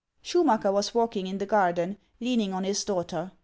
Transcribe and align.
Schumacker 0.23 0.71
was 0.71 0.95
walking 0.95 1.27
in 1.27 1.37
the 1.37 1.45
garden, 1.45 1.95
leaning 2.19 2.53
on 2.53 2.63
his 2.63 2.83
daughter. 2.83 3.33